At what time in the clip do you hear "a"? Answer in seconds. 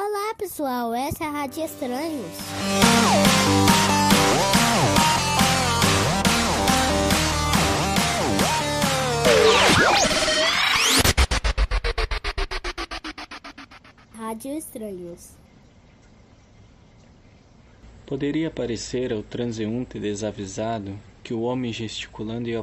1.26-1.30